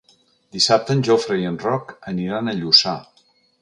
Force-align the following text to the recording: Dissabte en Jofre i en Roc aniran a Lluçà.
Dissabte 0.55 0.95
en 0.95 1.05
Jofre 1.09 1.39
i 1.43 1.47
en 1.51 1.61
Roc 1.67 1.95
aniran 2.15 2.53
a 2.57 2.61
Lluçà. 2.65 3.01